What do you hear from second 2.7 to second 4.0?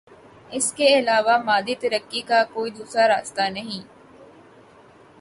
دوسرا راستہ نہیں ہے۔